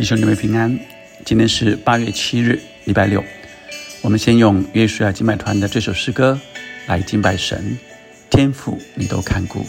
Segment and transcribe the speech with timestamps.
[0.00, 0.80] 弟兄姊妹平安，
[1.26, 3.22] 今天是八月七日，礼拜六。
[4.00, 6.40] 我们先用约书亚敬拜团的这首诗歌
[6.86, 7.76] 来敬拜神。
[8.30, 9.62] 天赋，你都看顾。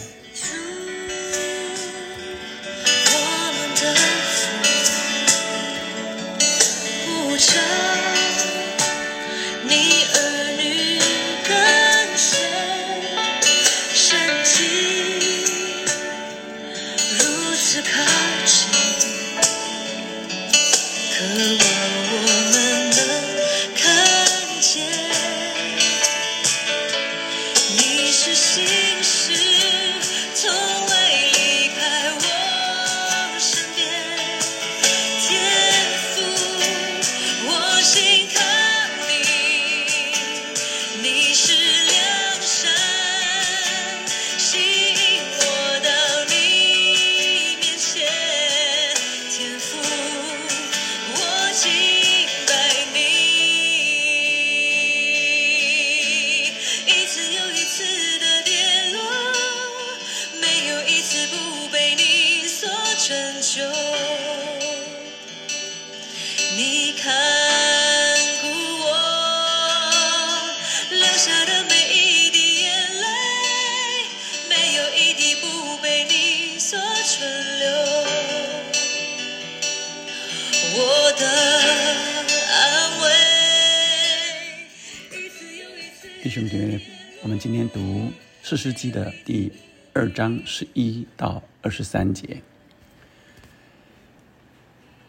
[86.32, 86.80] 兄姐妹，
[87.22, 87.78] 我们今天读
[88.42, 89.52] 《四世纪》的第
[89.92, 92.40] 二章十一到二十三节。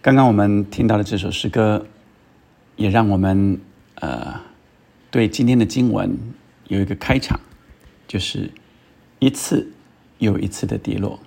[0.01, 1.88] 刚刚我们听到的这首诗歌，
[2.75, 3.57] 也让我们
[3.95, 4.38] 呃
[5.11, 6.13] 对今天的经文
[6.67, 7.39] 有一个开场，
[8.05, 8.51] 就是
[9.19, 9.71] 一次
[10.17, 11.17] 又一次的跌落，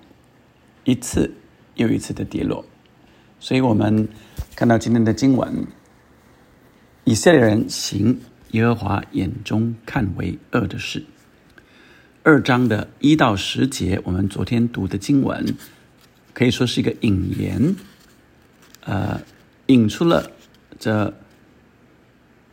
[0.84, 1.32] 一次
[1.76, 2.62] 又一次的跌落。
[3.40, 4.06] 所以我们
[4.54, 5.66] 看到今天的经文，
[7.04, 8.20] 以色列人行
[8.52, 11.04] 耶和华眼中看为恶的事。
[12.22, 15.54] 二章的一到十节，我们昨天读的经文，
[16.34, 17.76] 可以说是一个引言。
[18.80, 19.20] 呃，
[19.66, 20.30] 引出了
[20.78, 21.12] 这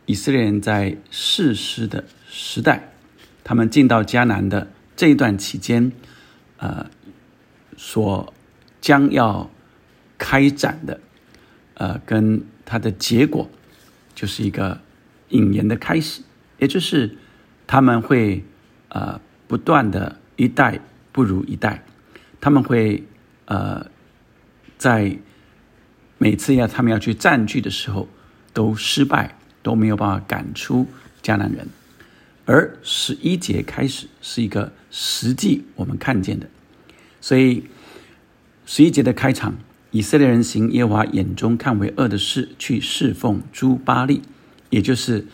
[0.06, 2.92] 以色列人在世师的时代，
[3.42, 5.92] 他们进到迦南的这一段期间，
[6.58, 6.90] 呃，
[7.76, 8.32] 所
[8.80, 9.50] 将要
[10.18, 11.00] 开展的，
[11.74, 13.48] 呃，跟它的结果，
[14.14, 14.80] 就是一个
[15.28, 16.22] 引言的开始，
[16.58, 17.16] 也就是
[17.66, 18.44] 他们会
[18.88, 20.80] 呃不断的一代
[21.12, 21.84] 不如一代，
[22.40, 23.04] 他们会
[23.46, 23.86] 呃
[24.78, 25.16] 在。
[26.16, 28.08] 每次要他们要去占据的时候，
[28.54, 30.86] 都失败，都没有办法赶出
[31.20, 31.68] 迦南人。
[32.46, 36.48] 而十一节开始是一个实际我们看见的，
[37.20, 37.64] 所以
[38.64, 39.56] 十一节的开场，
[39.90, 44.22] 以色列人行耶和华眼中看为恶的事，去侍奉诸巴利，
[44.74, 45.24] 也就是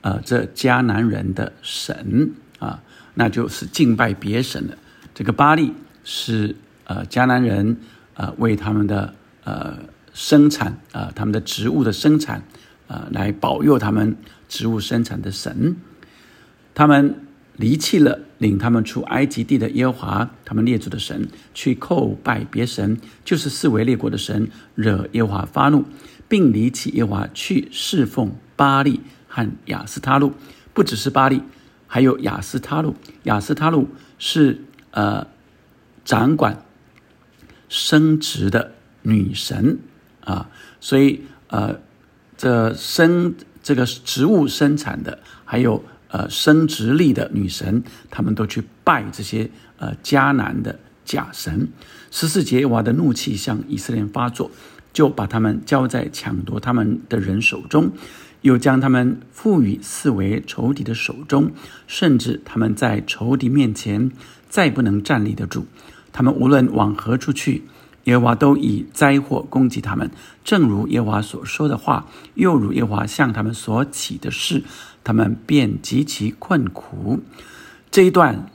[0.00, 2.82] 呃这迦南人的神啊，
[3.14, 4.76] 那就是敬拜别神的。
[5.14, 5.72] 这个巴利
[6.04, 7.76] 是呃迦南人
[8.14, 9.14] 呃为他们的
[9.44, 9.78] 呃。
[10.14, 12.42] 生产啊，他们的植物的生产
[12.88, 14.16] 啊，来保佑他们
[14.48, 15.76] 植物生产的神。
[16.74, 17.20] 他们
[17.54, 25.84] 离弃了领他们出埃及地的耶和华，他们列祖的神，去叩拜别神，就是四维列国的神，惹耶和华发怒，
[26.26, 30.34] 并离弃耶华去侍奉巴利和亚斯他路。
[30.74, 31.42] 不只是巴利，
[31.86, 32.94] 还有亚斯他路。
[33.22, 33.88] 亚斯他路
[34.18, 35.26] 是呃
[36.04, 36.62] 掌管
[37.68, 39.78] 生殖的女神。
[40.20, 41.80] 啊，所以呃，
[42.36, 51.68] 这生这个植物生产的，还有呃生殖力的女神，他们都去拜这些呃迦南的假神。
[52.10, 54.50] 十四节娃的怒气向以色列发作，
[54.92, 57.90] 就把他们交在抢夺他们的人手中，
[58.42, 61.50] 又将他们赋予四为仇敌的手中，
[61.86, 64.10] 甚至他们在仇敌面前
[64.48, 65.66] 再不能站立得住。
[66.12, 67.64] 他们无论往何处去。
[68.04, 70.10] 耶和华都以灾祸攻击他们，
[70.42, 74.64] 正如耶和华所说的话，又如耶和华向他们所起的事，
[75.04, 77.20] 他们便极其困苦。
[77.90, 78.46] 这一段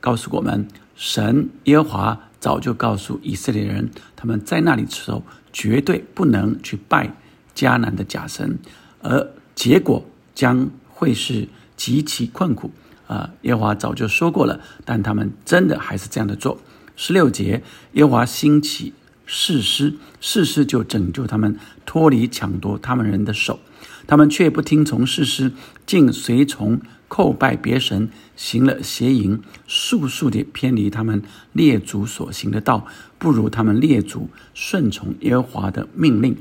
[0.00, 7.14] 告诉我们，神耶和华早就告诉以色列人，他们在那里的时候绝对不能去拜
[7.58, 8.56] 迦南的假神，
[9.00, 12.70] 而结果将会是极其困苦。
[13.08, 16.60] 啊，耶和华早就说过了，但他们真的还是这样的做。
[16.94, 17.62] 十六节，
[17.94, 18.92] 耶和华兴起
[19.26, 23.58] 誓师，誓师就拯救他们脱离抢夺他们人的手，
[24.06, 25.50] 他们却不听从誓师，
[25.86, 31.22] 竟随从叩拜别神，行了邪淫，速速地偏离他们
[31.52, 32.86] 列祖所行的道，
[33.18, 36.36] 不如他们列祖顺从耶和华的命令。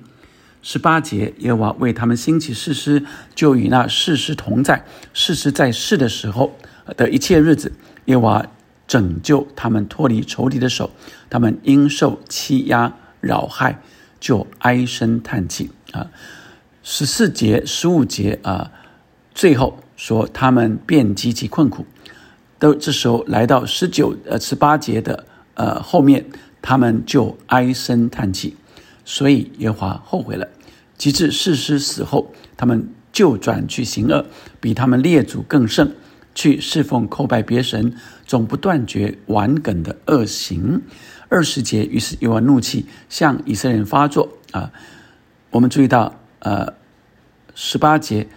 [0.69, 3.01] 十八节，耶和华为他们兴起誓师，
[3.33, 4.83] 就与那誓师同在。
[5.13, 6.57] 誓师在世的时候
[6.97, 7.71] 的一切日子，
[8.07, 8.45] 耶和华
[8.85, 10.91] 拯救他们脱离仇敌的手，
[11.29, 13.81] 他们因受欺压扰害，
[14.19, 16.11] 就唉声叹气啊。
[16.83, 18.69] 十四节、十五节啊，
[19.33, 21.85] 最后说他们便极其困苦，
[22.59, 26.25] 都这时候来到十九、呃十八节的呃后面，
[26.61, 28.57] 他们就唉声叹气，
[29.05, 30.45] 所以耶华后悔了。
[30.97, 34.25] 及至士师死后，他们就转去行恶，
[34.59, 35.95] 比他们列祖更甚，
[36.35, 37.93] 去侍奉叩拜别神，
[38.25, 40.81] 总不断绝顽梗的恶行。
[41.29, 44.71] 二十节，于是耶和华怒气向以色列人发作啊，
[45.51, 46.19] 我们注意到。
[46.39, 46.75] 呃，
[47.55, 48.27] 十八节，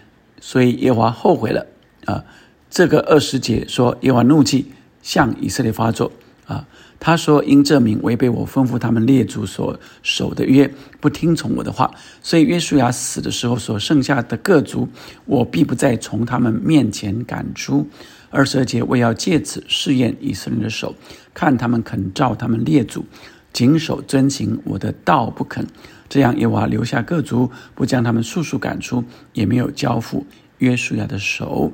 [0.40, 1.66] 所以耶和华后悔了
[2.06, 2.24] 啊。
[2.70, 4.72] 这个二十节说耶和华怒气
[5.02, 6.10] 向以色列发作
[6.46, 6.66] 啊。
[7.00, 10.70] 他说因这名违背我吩咐他们列祖所守的约，
[11.00, 11.90] 不听从我的话，
[12.22, 14.86] 所以约书亚死的时候所剩下的各族，
[15.24, 17.88] 我必不再从他们面前赶出。
[18.28, 20.94] 二十二节我要借此试验以色列的手，
[21.32, 23.06] 看他们肯照他们列祖
[23.52, 25.66] 谨守遵行我的道不肯。
[26.08, 30.26] 这样，耶和华留下各族，不将他们速速赶出，也没有交付
[30.58, 31.72] 约书亚的手。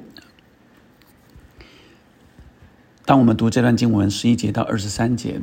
[3.07, 5.41] 当我们读这段经文十一节到二十三节，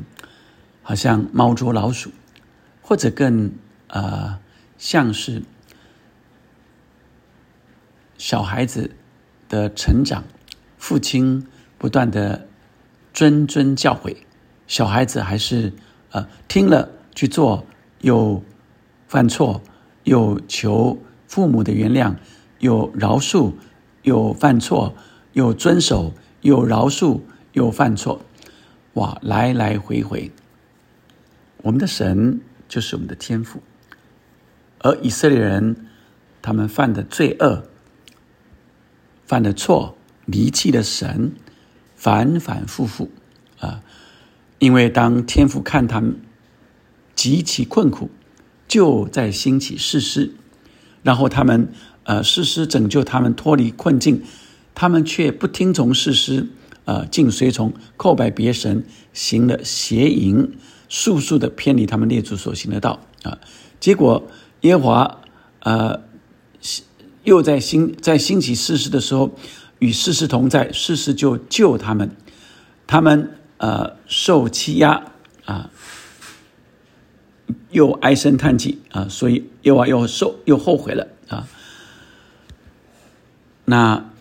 [0.84, 2.12] 好像猫捉老鼠，
[2.82, 3.54] 或者更
[3.88, 4.38] 呃
[4.78, 5.42] 像是
[8.18, 8.92] 小孩子
[9.50, 10.26] 的成长，
[10.78, 11.48] 父亲
[11.80, 12.48] 不断的
[13.14, 14.18] 谆谆教诲，
[14.68, 15.74] 小孩子还是
[16.12, 17.66] 呃听了去做，
[18.02, 18.44] 有。
[19.06, 19.62] 犯错，
[20.06, 22.16] 有求父母的原谅，
[22.58, 23.54] 有饶恕，
[24.02, 24.96] 有犯错，
[25.34, 27.22] 有遵守，有饶恕，
[27.54, 28.26] 又犯错，
[28.94, 30.32] 哇，来来回回。
[31.64, 33.64] 我们的神就是我们的天赋，
[34.80, 35.88] 而以色列人
[36.42, 37.64] 他们犯的罪恶、
[39.26, 41.32] 犯的错、离弃的神，
[41.96, 43.10] 反反复复
[43.60, 43.82] 啊，
[44.60, 46.20] 因为当天父看他们
[47.16, 48.12] 极其困苦。
[48.66, 50.34] 就在兴起誓师，
[51.04, 51.72] 然后他们
[52.06, 54.24] 呃誓师拯救他们脱离困境，
[54.74, 56.48] 他们却不听从誓师，
[56.86, 58.84] 呃竟随从叩拜别神，
[59.14, 60.52] 行了邪淫，
[60.90, 63.40] 速速的偏离他们列祖所行的道啊！
[63.80, 64.28] 结果
[64.62, 65.22] 耶和华
[65.60, 66.02] 呃
[67.24, 69.32] 又在兴在兴起誓师的时候，
[69.80, 72.16] 与誓师同在，誓师就救他们，
[72.88, 75.06] 他们呃受欺压
[75.46, 75.70] 啊。
[77.72, 81.48] 又唉声叹气啊，所以又啊又受又后悔了啊。
[83.66, 84.12] 那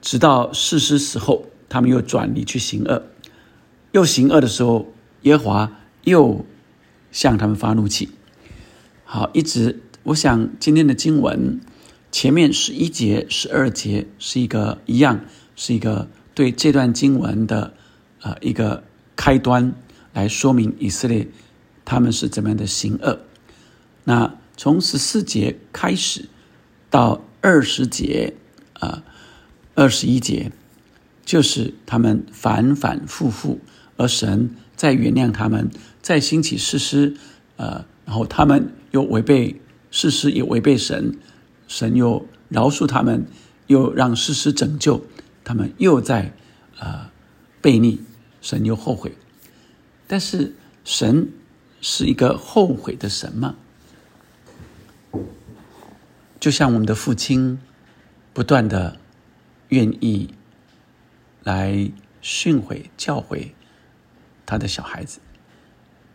[0.00, 3.02] 直到事师死后，他们又转离去行恶，
[3.92, 4.92] 又行恶的时候，
[5.22, 6.44] 耶和华又
[7.10, 8.10] 向他们发怒气。
[9.04, 11.58] 好，一直我想今天的经文
[12.10, 15.24] 前面十一节、十二节是一个一样，
[15.56, 17.72] 是一个对这段经文的
[18.20, 18.84] 啊一个
[19.16, 19.72] 开端，
[20.12, 21.26] 来说明以色列。
[21.84, 23.20] 他们是怎么样的行恶？
[24.04, 26.28] 那从十四节开始
[26.90, 28.34] 到二十节
[28.74, 29.02] 啊，
[29.74, 30.52] 二十一节，
[31.32, 33.58] 就是他们反反复复，
[33.96, 35.70] 而神在原谅他们，
[36.02, 37.16] 在兴起事实，
[37.56, 39.58] 呃，然后他们又违背
[39.90, 41.16] 事实，也违背神，
[41.66, 43.24] 神又饶恕他们，
[43.66, 45.06] 又让事实拯救
[45.42, 46.34] 他们，又在
[46.78, 47.10] 啊
[47.62, 48.02] 背逆，
[48.42, 49.16] 神又后悔，
[50.06, 50.54] 但是
[50.84, 51.32] 神。
[51.84, 53.56] 是一个后悔的神吗？
[56.38, 57.58] 就像我们的父亲，
[58.32, 58.98] 不断的
[59.70, 60.28] 愿意
[61.44, 63.52] 来训诲、教诲
[64.46, 65.20] 他的小孩子，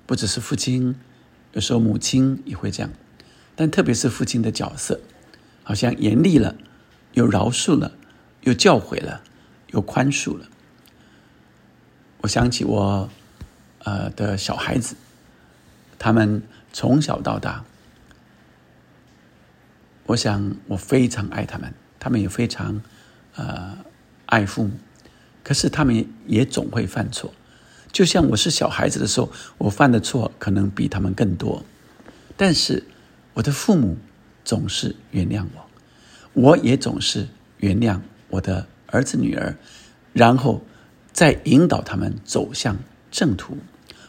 [0.06, 0.96] 不只是父亲，
[1.54, 2.92] 有时候母亲也会这样，
[3.56, 5.00] 但特别是父亲的角色，
[5.64, 6.56] 好像严厉了，
[7.14, 7.94] 又饶恕了，
[8.42, 9.24] 又教诲了，
[9.72, 10.48] 又宽恕了。
[12.22, 13.10] 我想起我
[13.80, 14.96] 呃的小孩子。
[16.00, 17.66] 他们从小到大，
[20.06, 22.84] 我想我非常爱他们，他们也非常
[23.36, 23.80] 呃
[24.28, 24.72] 爱父母，
[25.48, 27.34] 可是他们也总会犯错。
[27.94, 31.64] 就像我是小孩子的时候，我犯的错可能比他们更多，
[32.36, 32.84] 但是
[33.34, 33.98] 我的父母
[34.44, 35.66] 总是原谅我，
[36.34, 37.26] 我也总是
[37.60, 39.56] 原谅我的儿子女儿，
[40.12, 40.62] 然后
[41.14, 42.78] 再引导他们走向
[43.10, 43.58] 正途，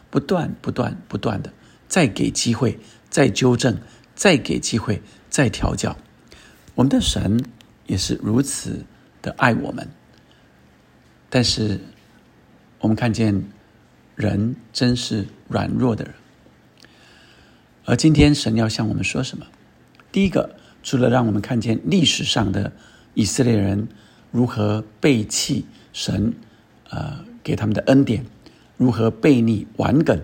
[0.09, 1.49] 不断不断不断的。
[1.87, 2.77] 再给机会，
[3.09, 3.77] 再纠正，
[4.13, 5.95] 再给机会，再调教。
[6.75, 7.41] 我们的神
[7.87, 8.83] 也是如此
[9.21, 9.89] 的爱我们，
[11.29, 11.79] 但是
[12.79, 13.43] 我们看见
[14.15, 16.13] 人真是软弱的人。
[17.85, 19.45] 而今天神要向我们说什么？
[20.11, 22.71] 第一个，除了让我们看见历史上的
[23.13, 23.87] 以色列人
[24.31, 26.33] 如何背弃神，
[26.89, 28.25] 呃，给他们的恩典，
[28.77, 30.19] 如何背逆顽梗，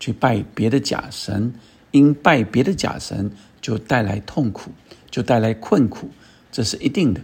[0.00, 1.52] 去拜别的假神，
[1.90, 4.72] 因拜别的假神就带来痛苦，
[5.10, 6.10] 就带来困苦，
[6.50, 7.20] 这是一定的。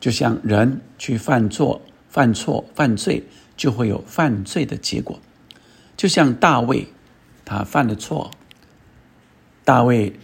[0.00, 3.24] 就像人去犯错、犯错、犯罪，
[3.56, 5.20] 就会有犯罪的结果。
[5.96, 6.88] 就像大卫，
[7.44, 8.30] 他犯了错。
[9.64, 10.18] 大卫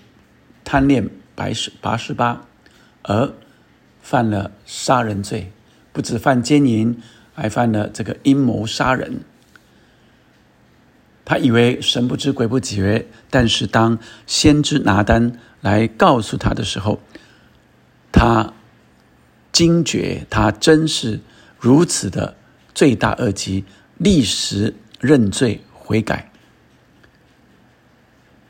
[0.65, 2.47] 贪恋白十八十八，
[3.03, 3.33] 而
[4.01, 5.53] 犯了杀人罪，
[5.93, 6.99] 不止犯奸淫，
[7.35, 9.21] 还犯了这个阴谋杀人。
[11.27, 17.01] 他以为神不知鬼不觉，但是当先知拿单来告诉他的时候，
[18.13, 18.53] 他
[19.55, 21.21] 惊觉他真是
[21.61, 22.37] 如此的
[22.75, 23.65] 罪大恶极，
[23.99, 26.33] 立时认罪悔改。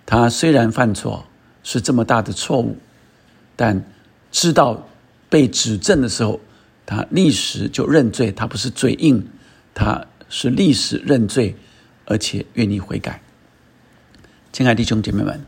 [0.07, 1.27] 他虽然犯错
[1.63, 2.79] 是这么大的错误，
[3.55, 3.85] 但
[4.33, 4.89] 知道
[5.29, 6.41] 被指正的时候，
[6.87, 8.33] 他立时就认罪。
[8.33, 9.29] 他不是嘴硬，
[9.75, 11.55] 他是立时认罪，
[12.07, 13.21] 而且愿意悔改。
[14.53, 15.45] 亲爱的弟兄姐妹们，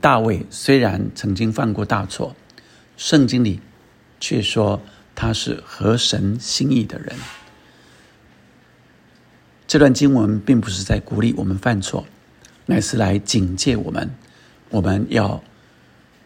[0.00, 2.34] 大卫虽然曾经犯过大错，
[2.96, 3.60] 圣经里
[4.20, 4.80] 却说
[5.14, 7.16] 他是合神心意的人。
[9.66, 12.06] 这段经文并不是在鼓励我们犯错。
[12.66, 14.14] 乃是来警戒我们，
[14.68, 15.42] 我们要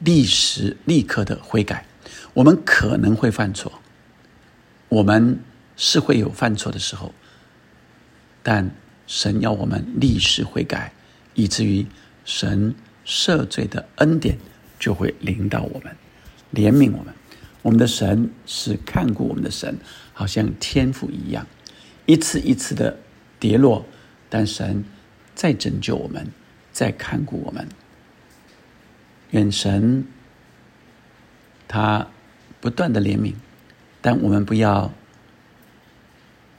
[0.00, 1.86] 立时立刻的悔改。
[2.34, 3.80] 我们可能会犯错，
[4.90, 5.40] 我们
[5.74, 7.14] 是会有犯错的时候，
[8.42, 8.70] 但
[9.06, 10.92] 神要我们立时悔改，
[11.32, 11.86] 以至于
[12.26, 12.74] 神
[13.06, 14.36] 赦罪的恩典
[14.78, 15.96] 就会临到我们，
[16.52, 17.14] 怜悯我们。
[17.64, 19.76] 我们的神是看顾我们的神，
[20.12, 21.48] 好像天父一样，
[22.06, 22.98] 一次一次的
[23.40, 23.84] 跌落，
[24.30, 24.84] 但神。
[25.36, 26.28] 在拯救我们，
[26.70, 27.66] 在看顾我们。
[29.32, 30.06] 愿神
[31.66, 32.06] 他
[32.60, 33.34] 不断的怜悯，
[34.00, 34.92] 但我们不要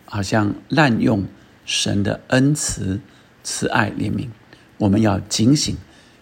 [0.04, 1.26] 好像滥用
[1.66, 3.00] 神的恩慈、
[3.46, 4.28] 慈爱、怜悯。
[4.78, 5.78] 我们要警醒，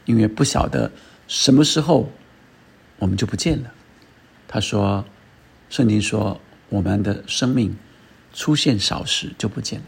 [0.05, 0.91] 因为不晓得
[1.27, 2.11] 什么时候
[2.99, 3.73] 我们就不见了。
[4.53, 5.03] 他说
[5.67, 7.75] ：“圣经说，我们的生命
[8.35, 9.85] 出现少时就不见了，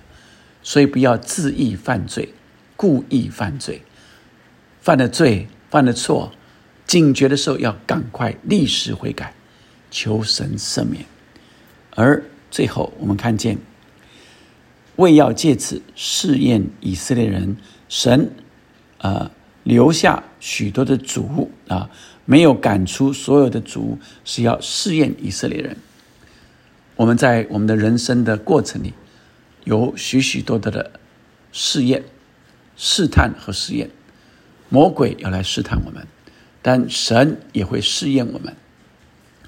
[0.63, 2.33] 所以不要自意犯罪。”
[2.75, 3.83] 故意犯罪，
[4.81, 6.31] 犯了罪，犯了错，
[6.87, 9.33] 警觉的时候要赶快立时悔改，
[9.91, 11.05] 求神赦免。
[11.91, 13.59] 而最后，我们看见，
[14.95, 17.55] 为要借此试验以色列人，
[17.87, 18.31] 神
[18.97, 19.31] 啊
[19.63, 21.89] 留下许多的主啊，
[22.23, 25.75] 没有赶出所有的主，是要试验以色列人。
[26.95, 28.93] 我们在我们的人生的过程里，
[29.63, 30.91] 有许许多多的
[31.51, 32.03] 试验。
[32.77, 33.89] 试探和试验，
[34.69, 36.05] 魔鬼要来试探我们，
[36.61, 38.53] 但神也会试验我们，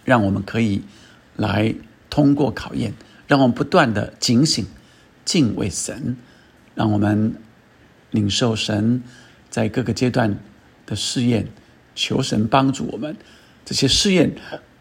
[0.03, 0.81] 让我们可以
[1.35, 1.75] 来
[2.09, 2.93] 通过考验，
[3.27, 4.65] 让我们不断的警醒、
[5.25, 6.15] 敬畏神，
[6.73, 7.35] 让我们
[8.11, 9.03] 领受神
[9.49, 10.39] 在各个阶段
[10.88, 11.48] 的试验，
[11.94, 13.15] 求神帮助我们。
[13.63, 14.34] 这些试验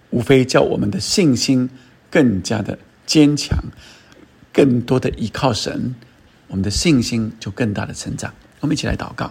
[0.08, 1.68] 无非叫我们的信心
[2.10, 3.58] 更加的坚强，
[4.52, 5.94] 更多的依靠神。
[6.46, 8.32] 我们的信心就更大的成长。
[8.60, 9.30] 我们一起来祷告，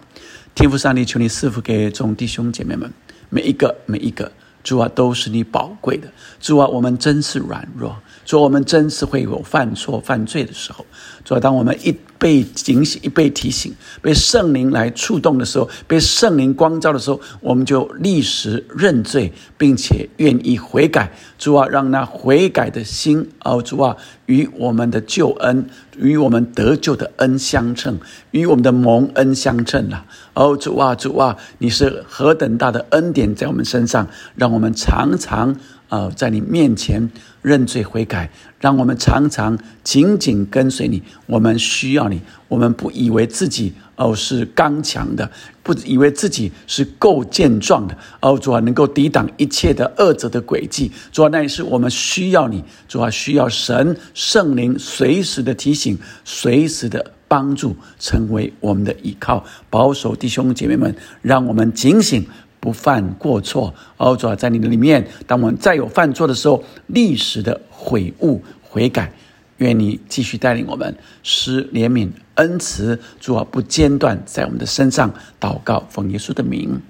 [0.53, 2.91] 天父上帝，求你赐福给众弟兄姐妹们，
[3.29, 4.31] 每一个每一个，
[4.63, 6.11] 主啊，都是你宝贵的。
[6.41, 10.85] 主啊，我们真是软弱，主，我们真是会有犯错犯罪的时候。
[11.23, 21.11] 主啊，当我们一被警醒、被提醒、被圣灵来触动的时候，被圣灵光照的时候，我们就立时认罪，并且愿意悔改。
[21.37, 27.99] 主啊，让那悔改的心，哦，主啊，与我们的救恩、与我们得救的恩相称，
[28.31, 30.03] 与我们的蒙恩相称了。
[30.33, 35.55] 哦，主啊，主啊，你是何等大的恩典在我们身上，让我们常常。
[35.87, 37.11] 呃，在你面前
[37.45, 41.03] 认罪悔改，让我们常常紧紧跟随你。
[41.27, 45.29] 我们需要你，我们不以为自己哦是刚强的，
[45.61, 50.91] 不以为自己是够健壮的，哦主啊，能够抵挡一切的恶者的诡计。
[51.11, 62.25] 主啊，那也是我们需要你，主啊，需要神圣灵随时的提醒，随时的帮助，成为我们的依靠，保守弟兄姐妹们，让我们警醒。
[62.65, 65.07] 不犯过错，哦，主啊，在你的里面。
[65.27, 69.13] 当我们再有犯错的时候，历史的悔悟悔改，
[69.57, 70.97] 愿你继续带领我们。
[71.21, 75.85] 施怜悯、恩慈，主啊，不间断在我们的身上祷告。
[75.91, 76.81] 奉耶稣的名，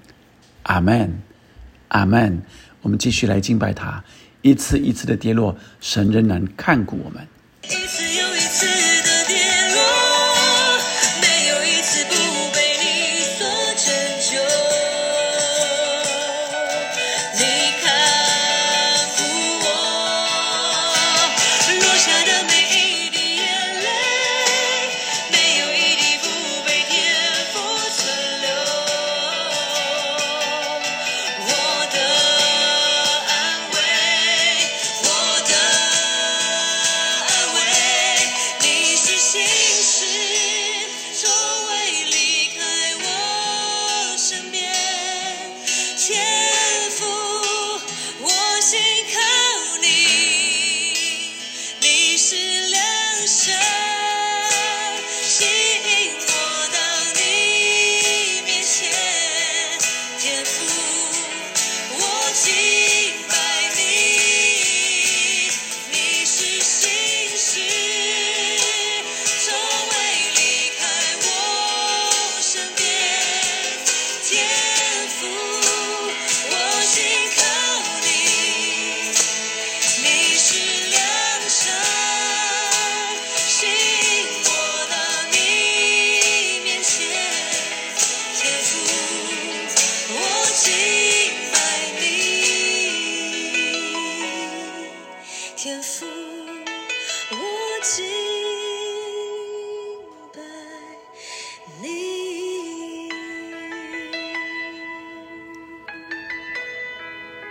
[0.63, 1.22] 阿门。
[1.89, 2.41] 阿门。
[2.82, 4.01] 我们继续来敬拜他，
[4.41, 7.27] 一次一次的跌落，神仍然看顾我们。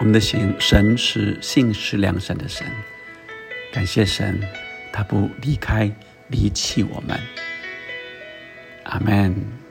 [0.04, 2.66] 我们的神神是信实良善的神，
[3.72, 4.38] 感谢神，
[4.92, 5.90] 他不离开
[6.28, 7.18] 离弃我们。
[8.82, 9.63] 阿门。